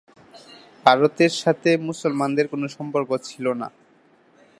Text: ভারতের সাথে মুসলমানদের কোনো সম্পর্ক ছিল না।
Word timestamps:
ভারতের 0.85 1.31
সাথে 1.41 1.69
মুসলমানদের 1.87 2.45
কোনো 2.47 2.65
সম্পর্ক 2.77 3.09
ছিল 3.27 3.45
না। 3.61 3.67